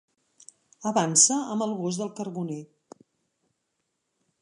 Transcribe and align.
Avança 0.91 1.37
amb 1.57 1.65
el 1.67 1.77
gos 1.83 2.01
del 2.01 2.11
carboner. 2.21 2.61